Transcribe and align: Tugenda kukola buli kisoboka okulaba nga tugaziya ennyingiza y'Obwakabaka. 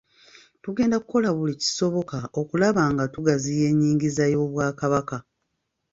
Tugenda 0.63 0.95
kukola 1.03 1.29
buli 1.37 1.53
kisoboka 1.61 2.17
okulaba 2.41 2.83
nga 2.91 3.05
tugaziya 3.13 3.65
ennyingiza 3.71 4.23
y'Obwakabaka. 4.33 5.17